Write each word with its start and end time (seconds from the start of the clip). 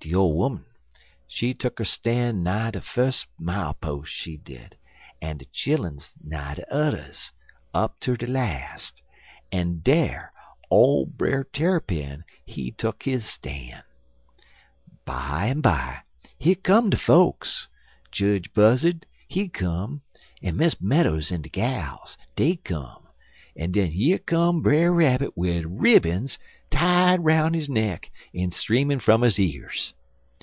De 0.00 0.14
ole 0.14 0.44
'oman, 0.44 0.64
she 1.26 1.52
tuck 1.52 1.80
'er 1.80 1.84
stan' 1.84 2.40
nigh 2.44 2.70
de 2.70 2.80
fus' 2.80 3.26
mile 3.36 3.74
pos', 3.74 4.08
she 4.08 4.36
did, 4.36 4.78
en 5.20 5.36
de 5.38 5.44
chilluns 5.46 6.14
nigh 6.22 6.54
de 6.54 6.64
udders, 6.72 7.32
up 7.74 7.98
ter 7.98 8.14
de 8.16 8.26
las', 8.28 8.92
en 9.50 9.80
dar 9.80 10.32
old 10.70 11.18
Brer 11.18 11.42
Tarrypin, 11.42 12.22
he 12.46 12.70
tuck 12.70 13.02
his 13.02 13.26
stan'. 13.26 13.82
Bimeby, 15.04 16.02
here 16.38 16.54
come 16.54 16.90
de 16.90 16.96
fokes: 16.96 17.66
Jedge 18.12 18.52
Buzzard, 18.52 19.04
he 19.26 19.48
come, 19.48 20.00
en 20.40 20.56
Miss 20.56 20.80
Meadows 20.80 21.32
en 21.32 21.42
de 21.42 21.48
gals, 21.50 22.16
dey 22.36 22.54
come, 22.54 23.02
en 23.56 23.72
den 23.72 23.90
yer 23.90 24.18
come 24.18 24.62
Brer 24.62 24.92
Rabbit 24.92 25.36
wid 25.36 25.64
ribbons 25.66 26.38
tied 26.70 27.18
'roun' 27.24 27.54
his 27.54 27.68
neck 27.68 28.08
en 28.34 28.50
streamin' 28.52 29.00
fum 29.00 29.22
his 29.22 29.36
years. 29.38 29.94